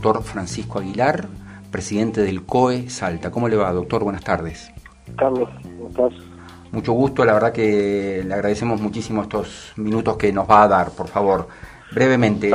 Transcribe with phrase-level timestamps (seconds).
[0.00, 1.26] doctor Francisco Aguilar,
[1.70, 3.30] presidente del COE Salta.
[3.30, 4.02] ¿Cómo le va, doctor?
[4.02, 4.72] Buenas tardes.
[5.14, 6.24] Carlos, ¿cómo estás?
[6.72, 10.92] Mucho gusto, la verdad que le agradecemos muchísimo estos minutos que nos va a dar,
[10.92, 11.48] por favor.
[11.92, 12.50] Brevemente,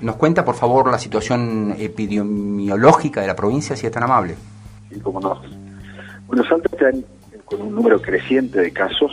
[0.00, 4.36] ¿nos cuenta, por favor, la situación epidemiológica de la provincia, si es tan amable?
[4.88, 5.42] Sí, cómo no.
[6.28, 6.98] Bueno, Salta está
[7.44, 9.12] con un número creciente de casos,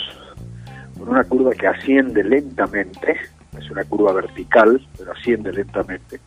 [0.97, 3.17] con una curva que asciende lentamente,
[3.59, 6.21] es una curva vertical, pero asciende lentamente.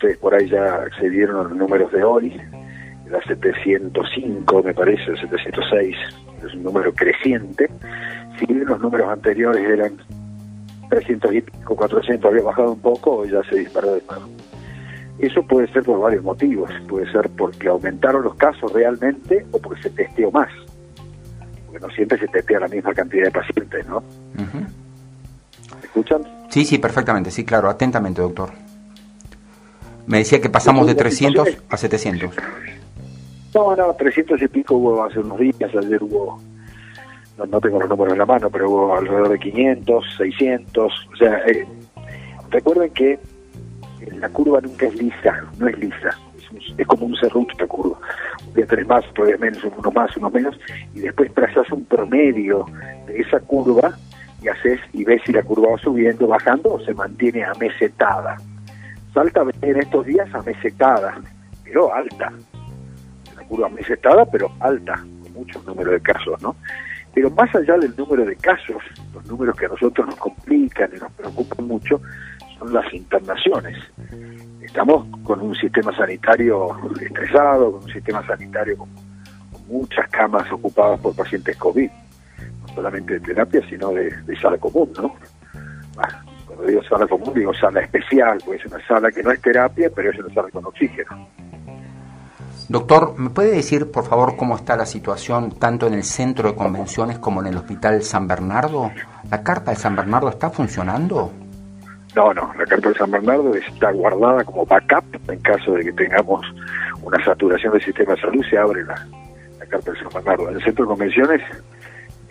[0.00, 2.34] Ustedes por ahí ya accedieron a los números de hoy,
[3.06, 5.94] era 705 me parece, 706,
[6.42, 7.68] es un número creciente.
[8.38, 9.98] Si bien los números anteriores eran
[10.88, 14.26] 300 y pico, 400, había bajado un poco, ya se disparó de nuevo.
[15.18, 19.82] Eso puede ser por varios motivos, puede ser porque aumentaron los casos realmente o porque
[19.82, 20.48] se testeó más.
[21.66, 24.02] Porque no siempre se testea la misma cantidad de pacientes, ¿no?
[24.34, 26.22] ¿Me escuchan?
[26.48, 28.69] Sí, sí, perfectamente, sí, claro, atentamente, doctor.
[30.10, 32.34] Me decía que pasamos de 300 a 700.
[33.54, 36.40] No, no, 300 y pico hubo hace unos días, ayer hubo,
[37.38, 41.38] no, tengo los números en la mano, pero hubo alrededor de 500, 600, o sea,
[41.46, 41.64] eh,
[42.50, 43.20] recuerden que
[44.18, 46.18] la curva nunca es lisa, no es lisa,
[46.76, 47.96] es, como un cerrucho la curva,
[48.48, 50.58] un día tenés más, otro día menos, uno más, uno menos,
[50.92, 52.66] y después trazas un promedio
[53.06, 53.96] de esa curva
[54.42, 58.38] y haces y ves si la curva va subiendo, bajando o se mantiene amesetada.
[59.12, 61.20] Salta en estos días amesetada,
[61.64, 62.32] pero alta.
[63.34, 66.54] Una curva amesetada, pero alta, con muchos números de casos, ¿no?
[67.12, 70.98] Pero más allá del número de casos, los números que a nosotros nos complican y
[70.98, 72.00] nos preocupan mucho,
[72.58, 73.76] son las internaciones.
[74.60, 76.68] Estamos con un sistema sanitario
[77.00, 78.88] estresado, con un sistema sanitario con,
[79.66, 85.14] muchas camas ocupadas por pacientes COVID, no solamente de terapia, sino de, sala común, ¿no?
[86.60, 89.90] Cuando digo sala común, digo sala especial, pues es una sala que no es terapia,
[89.94, 91.28] pero es una sala con oxígeno.
[92.68, 96.54] Doctor, ¿me puede decir, por favor, cómo está la situación tanto en el centro de
[96.54, 98.92] convenciones como en el Hospital San Bernardo?
[99.30, 101.32] ¿La carta de San Bernardo está funcionando?
[102.14, 105.92] No, no, la carta de San Bernardo está guardada como backup en caso de que
[105.92, 106.44] tengamos
[107.02, 108.94] una saturación del sistema de salud, se abre la,
[109.66, 110.50] carta de San Bernardo.
[110.50, 111.40] En el centro de convenciones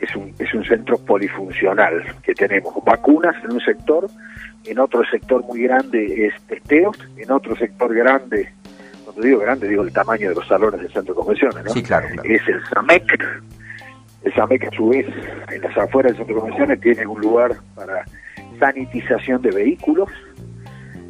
[0.02, 4.10] es un, es un centro polifuncional que tenemos vacunas en un sector,
[4.66, 8.52] en otro sector muy grande es testeos, en otro sector grande,
[9.04, 11.72] cuando digo grande digo el tamaño de los salones del centro de convenciones, ¿no?
[11.72, 12.08] Sí, claro.
[12.24, 13.44] Es el SAMEC.
[14.24, 15.08] El SAMEC a su vez
[15.52, 18.06] en las afueras del centro de convenciones tiene un lugar para
[18.60, 20.10] sanitización de vehículos,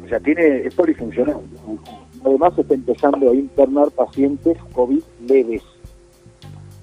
[0.04, 1.36] o sea, tiene, es polifuncional.
[2.24, 5.62] Además está empezando a internar pacientes COVID leves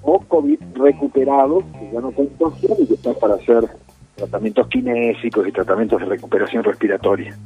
[0.02, 3.68] o COVID recuperados, que ya no contagian y que están para hacer
[4.16, 7.36] tratamientos kinésicos y tratamientos de recuperación respiratoria.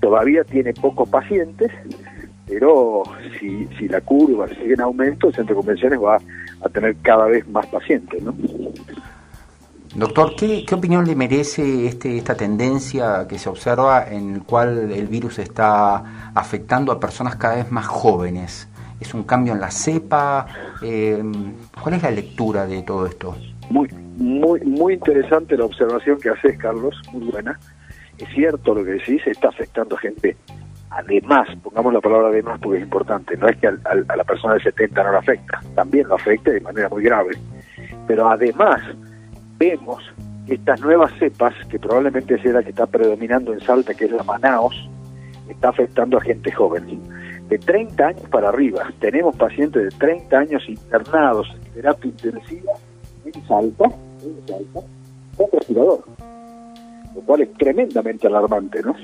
[0.00, 1.70] Todavía tiene pocos pacientes,
[2.46, 3.02] pero
[3.38, 6.18] si, si la curva sigue en aumento, el centro de convenciones va
[6.62, 8.34] a tener cada vez más pacientes, ¿no?
[9.94, 15.08] Doctor, ¿qué, opinión le merece este, esta tendencia que se observa en el cual el
[15.08, 18.68] virus está afectando a personas cada vez más jóvenes?
[19.00, 20.46] ¿Es un cambio en la cepa?
[20.82, 21.22] Eh,
[21.82, 23.34] ¿Cuál es la lectura de todo esto?
[23.70, 27.58] Muy, muy, muy interesante la observación que haces, Carlos, muy buena.
[28.18, 30.36] Es cierto lo que decís, está afectando a gente.
[30.90, 34.60] Además, pongamos la palabra además porque es importante, no es que a la persona de
[34.60, 37.38] 70 no la afecta, también lo afecta de manera muy grave.
[38.08, 38.82] Pero además,
[39.56, 40.02] vemos
[40.46, 44.10] que estas nuevas cepas, que probablemente sea la que está predominando en Salta, que es
[44.10, 44.90] la Manaos,
[45.48, 47.00] está afectando a gente joven.
[47.50, 52.72] De 30 años para arriba, tenemos pacientes de 30 años internados en terapia intensiva
[53.24, 54.80] en Salta, en Salta,
[55.36, 56.04] con respirador,
[57.14, 58.94] lo cual es tremendamente alarmante, ¿no?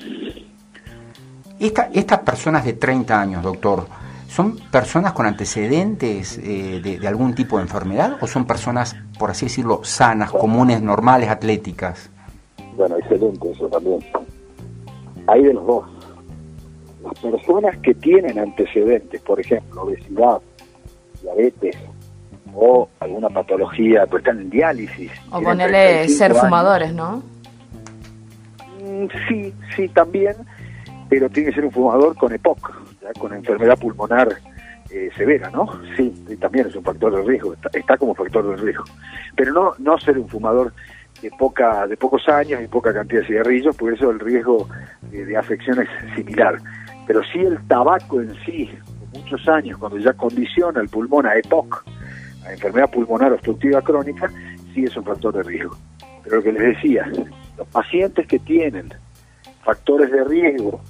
[1.59, 3.87] Esta, estas personas de 30 años, doctor,
[4.29, 9.47] ¿Son personas con antecedentes eh, de, algún tipo de enfermedad o son personas, por así
[9.47, 12.11] decirlo, sanas, comunes, normales, atléticas?
[12.77, 14.01] Bueno, excelente eso también.
[15.27, 15.96] Hay de los dos.
[17.07, 20.41] Las personas que tienen antecedentes, por ejemplo, obesidad,
[21.23, 21.77] diabetes
[22.55, 25.11] o alguna patología, pues están en diálisis.
[25.31, 27.23] O ponerle ser fumadores, ¿no?
[28.83, 30.35] Mm, sí, sí, también,
[31.09, 32.87] pero tiene que ser un fumador con EPOC
[33.19, 34.29] con enfermedad pulmonar
[34.91, 35.69] eh, severa, ¿no?
[35.97, 38.85] Sí, también es un factor de riesgo, está, como factor de riesgo.
[39.35, 40.73] Pero no, no ser un fumador
[41.23, 44.69] de poca de pocos años y poca cantidad de cigarrillos, por eso el riesgo
[45.11, 46.59] de, afección es similar.
[47.07, 48.71] Pero sí el tabaco en sí,
[49.13, 51.85] muchos años, cuando ya condiciona el pulmón a EPOC,
[52.45, 54.31] a enfermedad pulmonar obstructiva crónica,
[54.75, 55.77] sí es un factor de riesgo.
[56.23, 57.11] Pero lo que les decía,
[57.57, 58.93] los pacientes que tienen
[59.65, 60.81] factores de riesgo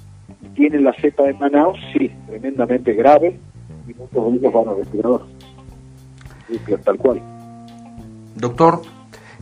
[0.55, 3.39] tienen la cepa de Manaus, sí, tremendamente grave,
[3.87, 5.25] y muchos de van al respirador.
[6.83, 7.21] Tal cual.
[8.35, 8.81] Doctor,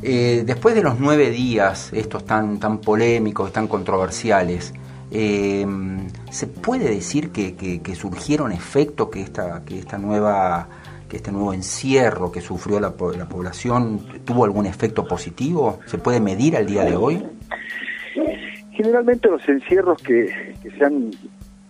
[0.02, 4.74] eh, después de los nueve días, estos tan, tan polémicos, tan controversiales,
[5.12, 5.66] eh,
[6.30, 10.68] ¿se puede decir que, que, surgieron efectos que esta, que esta nueva
[11.10, 15.80] que este nuevo encierro que sufrió la, la población tuvo algún efecto positivo?
[15.86, 17.24] ¿Se puede medir al día de hoy?
[18.72, 21.12] Generalmente los encierros que, que se han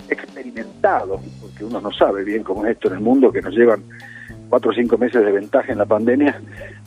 [0.10, 3.84] experimentado, porque uno no sabe bien cómo es esto en el mundo, que nos llevan
[4.50, 6.40] cuatro o cinco meses de ventaja en la pandemia,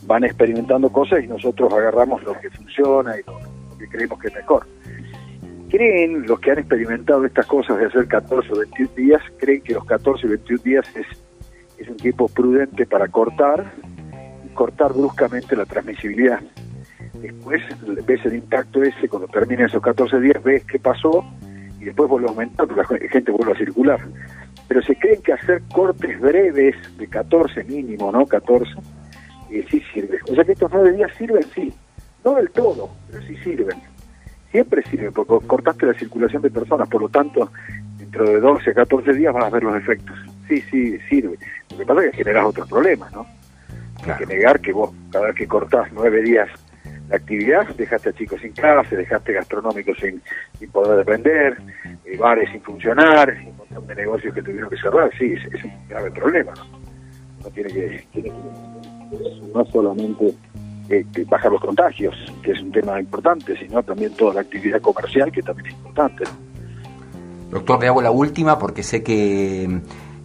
[0.07, 3.39] van experimentando cosas y nosotros agarramos lo que funciona y lo,
[3.79, 4.67] que creemos que es mejor.
[5.69, 9.75] Creen los que han experimentado estas cosas de hacer 14 o 21 días, creen que
[9.75, 11.07] los 14 o 21 días es,
[11.79, 13.73] es un tiempo prudente para cortar
[14.45, 16.41] y cortar bruscamente la transmisibilidad.
[17.15, 17.63] Después
[18.07, 21.25] ves el impacto ese, cuando terminen esos 14 días, ves qué pasó
[21.81, 24.01] y después vuelve a aumentar porque la gente vuelve a circular
[24.69, 28.27] pero se creen que hacer cortes breves de 14 mínimo, ¿no?
[28.27, 28.71] 14,
[29.51, 30.19] eh, sí sirve.
[30.31, 31.73] O sea que estos nueve días sirven, sí.
[32.23, 33.79] No del todo, pero sí sirven.
[34.51, 37.51] Siempre sirven, porque cortaste la circulación de personas, por lo tanto,
[37.99, 40.17] dentro de 12 a 14 días vas a ver los efectos.
[40.49, 41.39] Sí, sí, sirve.
[41.71, 43.27] Lo que pasa es que generas otros problemas, ¿no?
[44.07, 46.49] Hay que negar que vos, cada vez que cortás nueve días
[47.09, 50.21] la actividad, dejaste a chicos sin clase, dejaste gastronómicos sin,
[50.59, 51.57] sin poder depender,
[52.05, 55.89] eh, bares sin funcionar, un montón de negocios que tuvieron que cerrar, sí, es, un
[55.89, 56.53] grave problema.
[56.55, 57.51] ¿no?
[57.51, 60.35] tiene, que, tiene que, no solamente
[60.89, 65.31] eh, bajar los contagios, que es un tema importante, sino también toda la actividad comercial,
[65.31, 66.25] que también es importante.
[67.51, 69.81] Doctor, le hago la última porque sé que,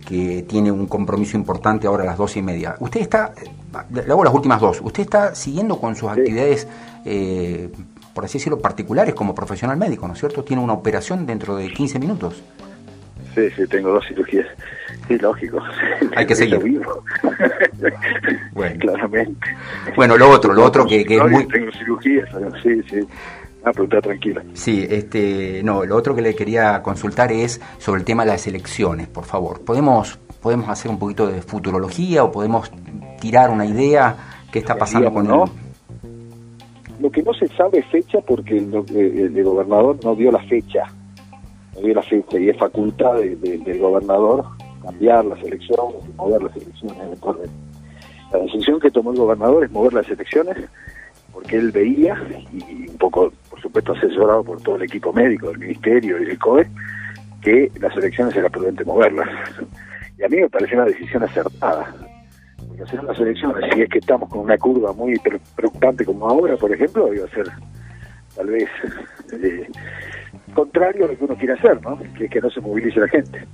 [0.05, 2.75] que tiene un compromiso importante ahora a las dos y media.
[2.79, 3.33] Usted está,
[3.91, 6.67] le hago las últimas dos, usted está siguiendo con sus actividades
[7.05, 7.69] eh,
[8.13, 10.43] por así decirlo, particulares como profesional médico, ¿no es cierto?
[10.43, 12.43] Tiene una operación dentro de 15 minutos.
[13.35, 14.47] Sí, sí, tengo dos cirugías.
[15.07, 15.59] Sí, lógico.
[16.15, 16.59] Hay que seguir.
[16.59, 17.03] Vivo.
[18.53, 18.75] bueno.
[18.79, 19.47] Claramente.
[19.95, 21.47] Bueno, lo otro, lo otro que, que es muy...
[21.47, 22.29] Tengo cirugías,
[22.61, 22.99] sí, sí.
[23.65, 24.43] Ah, pregunta tranquila.
[24.53, 28.45] Sí, este, no, lo otro que le quería consultar es sobre el tema de las
[28.45, 29.61] elecciones, por favor.
[29.61, 32.69] ¿Podemos, podemos hacer un poquito de futurología o podemos
[33.21, 34.17] tirar una idea
[34.51, 35.45] qué está pasando con ¿no?
[36.99, 40.83] Lo que no se sabe es fecha porque el, el, gobernador no dio la fecha,
[41.81, 42.03] dio la
[42.39, 44.45] y es facultad del gobernador
[44.83, 47.19] cambiar las elecciones, mover las elecciones
[48.31, 50.57] La decisión que tomó el gobernador es mover las elecciones
[51.31, 52.15] porque él veía,
[52.51, 56.37] y un poco, por supuesto, asesorado por todo el equipo médico del Ministerio y del
[56.37, 56.67] COE,
[57.41, 59.27] que las elecciones era prudente moverlas.
[60.19, 61.91] Y a mí me parece una decisión acertada
[62.83, 65.19] hacer las elecciones, si es que estamos con una curva muy
[65.55, 67.47] preocupante como ahora, por ejemplo, iba a ser
[68.35, 68.69] tal vez
[69.31, 69.67] eh,
[70.53, 71.99] contrario a lo que uno quiere hacer, ¿no?
[72.17, 73.45] Que que no se movilice la gente.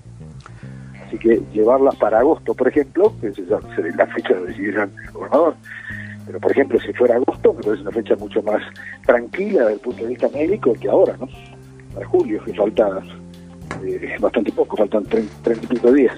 [1.06, 5.56] Así que llevarlas para agosto, por ejemplo, que es la fecha de decidir el gobernador.
[6.28, 8.62] Pero, por ejemplo, si fuera agosto, me parece una fecha mucho más
[9.08, 11.28] tranquila desde el punto de vista médico que ahora, ¿no?
[11.96, 13.02] Para julio, que falta
[13.84, 16.16] eh, bastante poco, faltan 30 y pico días.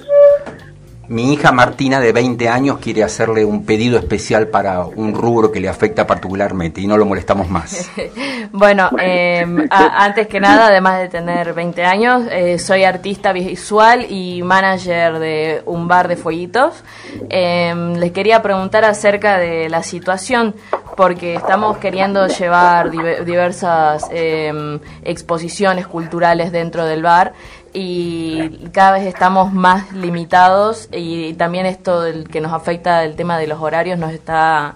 [1.11, 5.59] Mi hija Martina, de 20 años, quiere hacerle un pedido especial para un rubro que
[5.59, 7.91] le afecta particularmente y no lo molestamos más.
[8.53, 14.41] bueno, em, antes que nada, además de tener 20 años, eh, soy artista visual y
[14.41, 16.81] manager de un bar de fueguitos.
[17.27, 20.55] Em, les quería preguntar acerca de la situación,
[20.95, 27.33] porque estamos queriendo llevar diversas em, exposiciones culturales dentro del bar
[27.73, 33.37] y cada vez estamos más limitados y también esto del que nos afecta el tema
[33.37, 34.75] de los horarios nos está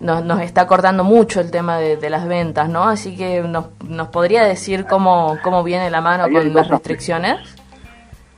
[0.00, 2.84] nos, nos está cortando mucho el tema de, las ventas, ¿no?
[2.84, 7.36] Así que nos, nos podría decir cómo, cómo viene la mano con las restricciones.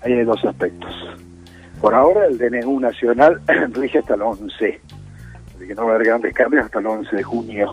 [0.02, 0.92] Ahí hay dos aspectos.
[1.80, 3.40] Por ahora el DNU nacional
[3.72, 4.80] rige hasta el 11,
[5.56, 7.72] así que no va a haber grandes cambios hasta el 11 de junio,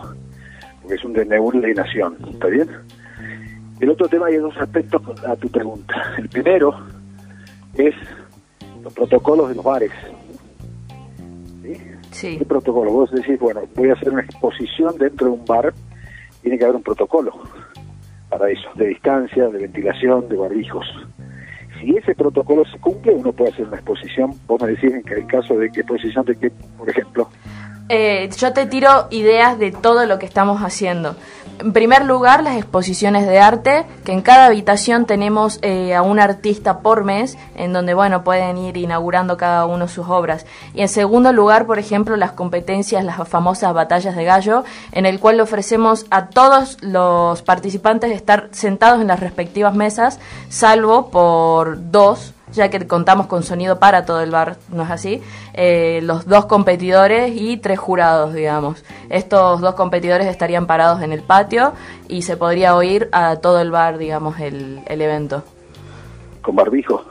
[0.80, 2.68] porque es un DNU de nación, ¿está bien?
[3.80, 5.94] El otro tema hay dos aspectos a tu pregunta.
[6.18, 6.74] El primero
[7.74, 7.94] es
[8.82, 9.92] los protocolos de los bares.
[12.10, 12.38] ¿Sí?
[12.38, 12.92] ¿Qué protocolo?
[12.92, 15.72] Vos decís, bueno, voy a hacer una exposición dentro de un bar,
[16.42, 17.32] tiene que haber un protocolo
[18.28, 20.86] para eso, de distancia, de ventilación, de barbijos.
[21.80, 24.32] Si ese protocolo se cumple, uno puede hacer una exposición.
[24.46, 27.28] Vos me decís en el caso de qué exposición de qué, por ejemplo.
[27.88, 31.16] Eh, yo te tiro ideas de todo lo que estamos haciendo.
[31.60, 36.18] En primer lugar, las exposiciones de arte, que en cada habitación tenemos eh, a un
[36.18, 40.46] artista por mes, en donde, bueno, pueden ir inaugurando cada uno sus obras.
[40.74, 45.20] Y en segundo lugar, por ejemplo, las competencias, las famosas batallas de gallo, en el
[45.20, 52.32] cual ofrecemos a todos los participantes estar sentados en las respectivas mesas, salvo por dos
[52.52, 55.22] ya que contamos con sonido para todo el bar, ¿no es así?
[55.54, 58.84] Eh, los dos competidores y tres jurados, digamos.
[59.08, 61.72] Estos dos competidores estarían parados en el patio
[62.08, 65.42] y se podría oír a todo el bar, digamos, el, evento.
[66.42, 67.04] ¿Con barbijo?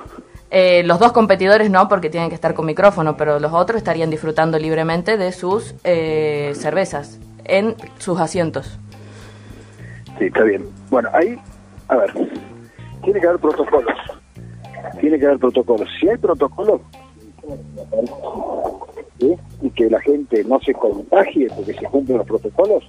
[0.51, 4.09] Eh, los dos competidores no, porque tienen que estar con micrófono, pero los otros estarían
[4.09, 8.79] disfrutando libremente de sus eh, cervezas en sus asientos.
[10.17, 10.67] Sí, está bien.
[10.89, 11.39] Bueno, ahí,
[11.87, 12.13] a ver,
[13.03, 14.18] tiene que haber protocolos
[14.99, 15.87] tiene que haber protocolos.
[15.99, 16.81] Si hay protocolos,
[19.61, 22.83] y que la gente no se contagie porque se cumplen los protocolos,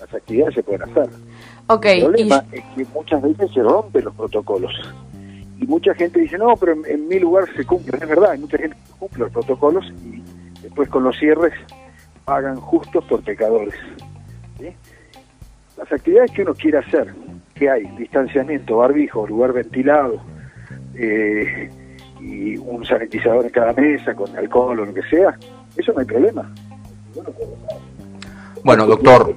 [0.00, 1.08] las actividades se pueden hacer.
[1.66, 4.72] Okay, el problema es que muchas veces se rompen los protocolos.
[5.60, 7.98] Y mucha gente dice, no, pero en, mi lugar se cumple.
[8.00, 10.22] Es verdad, hay mucha gente que cumple los protocolos y
[10.62, 11.52] después con los cierres
[12.24, 13.74] pagan justos por pecadores.
[15.76, 17.14] Las actividades que uno quiere hacer,
[17.54, 20.20] que hay distanciamiento, barbijo, lugar ventilado,
[20.98, 21.70] eh,
[22.20, 25.38] y un sanitizador en cada mesa con alcohol o lo que sea,
[25.76, 26.52] eso no hay problema.
[28.64, 29.34] Bueno, doctor,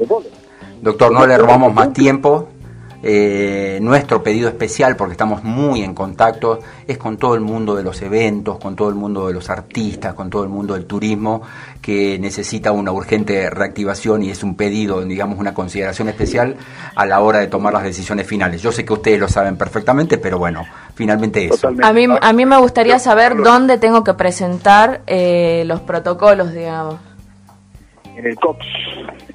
[0.81, 2.49] doctor, no le robamos más tiempo.
[3.03, 7.83] Eh, nuestro pedido especial, porque estamos muy en contacto, es con todo el mundo de
[7.83, 11.41] los eventos, con todo el mundo de los artistas, con todo el mundo del turismo,
[11.81, 16.55] que necesita una urgente reactivación y es un pedido, digamos, una consideración especial
[16.95, 18.61] a la hora de tomar las decisiones finales.
[18.61, 21.69] Yo sé que ustedes lo saben perfectamente, pero bueno, finalmente eso.
[21.81, 26.99] A mí, a mí me gustaría saber dónde tengo que presentar eh, los protocolos, digamos.
[28.15, 28.63] En el COX,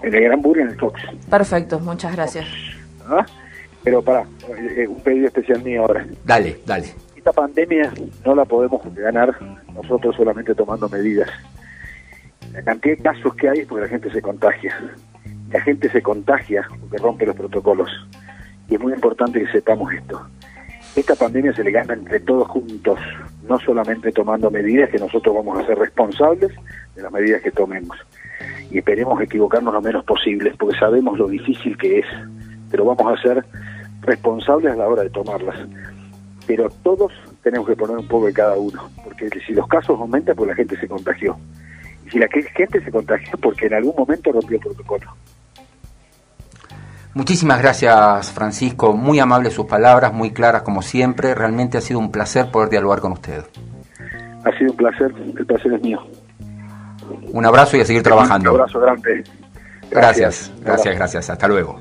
[0.02, 1.00] en el Gran Burg, en el COX.
[1.28, 2.46] Perfecto, muchas gracias.
[3.08, 3.26] ¿Ah?
[3.86, 4.26] Pero para,
[4.76, 6.04] eh, un pedido especial mío ahora.
[6.24, 6.92] Dale, dale.
[7.14, 7.92] Esta pandemia
[8.24, 9.32] no la podemos ganar
[9.72, 11.30] nosotros solamente tomando medidas.
[12.52, 14.76] La cantidad de casos que hay es porque la gente se contagia.
[15.52, 17.88] La gente se contagia porque rompe los protocolos.
[18.68, 20.20] Y es muy importante que sepamos esto.
[20.96, 22.98] Esta pandemia se le gana entre todos juntos,
[23.48, 26.50] no solamente tomando medidas que nosotros vamos a ser responsables
[26.96, 27.96] de las medidas que tomemos.
[28.68, 32.06] Y esperemos equivocarnos lo menos posible, porque sabemos lo difícil que es,
[32.68, 33.44] pero vamos a ser
[34.06, 35.56] responsables a la hora de tomarlas.
[36.46, 40.36] Pero todos tenemos que poner un poco de cada uno, porque si los casos aumentan,
[40.36, 41.36] pues la gente se contagió.
[42.06, 45.12] Y si la gente se contagió, porque en algún momento rompió el protocolo.
[47.14, 48.92] Muchísimas gracias, Francisco.
[48.92, 51.34] Muy amables sus palabras, muy claras como siempre.
[51.34, 53.42] Realmente ha sido un placer poder dialogar con usted.
[54.44, 55.98] Ha sido un placer, el placer es mío.
[57.32, 58.52] Un abrazo y a seguir trabajando.
[58.52, 59.24] Un abrazo grande.
[59.90, 61.30] Gracias, gracias, gracias.
[61.30, 61.80] Hasta luego.